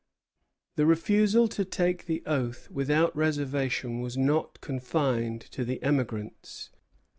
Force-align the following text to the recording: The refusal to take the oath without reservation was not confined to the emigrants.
The 0.77 0.87
refusal 0.87 1.47
to 1.49 1.63
take 1.63 2.07
the 2.07 2.23
oath 2.25 2.71
without 2.71 3.15
reservation 3.15 3.99
was 4.01 4.17
not 4.17 4.59
confined 4.59 5.41
to 5.51 5.63
the 5.63 5.79
emigrants. 5.83 6.71